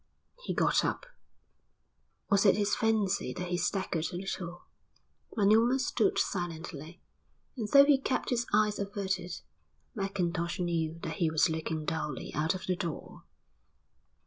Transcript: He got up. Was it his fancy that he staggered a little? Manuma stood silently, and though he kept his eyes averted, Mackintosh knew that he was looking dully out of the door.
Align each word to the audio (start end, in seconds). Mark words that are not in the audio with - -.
He 0.41 0.55
got 0.55 0.83
up. 0.83 1.05
Was 2.31 2.43
it 2.43 2.57
his 2.57 2.75
fancy 2.75 3.33
that 3.35 3.49
he 3.49 3.57
staggered 3.57 4.07
a 4.11 4.15
little? 4.15 4.63
Manuma 5.37 5.77
stood 5.77 6.17
silently, 6.17 6.99
and 7.55 7.67
though 7.69 7.85
he 7.85 7.99
kept 7.99 8.31
his 8.31 8.47
eyes 8.51 8.79
averted, 8.79 9.41
Mackintosh 9.93 10.59
knew 10.59 10.97
that 11.03 11.17
he 11.17 11.29
was 11.29 11.51
looking 11.51 11.85
dully 11.85 12.33
out 12.33 12.55
of 12.55 12.65
the 12.65 12.75
door. 12.75 13.25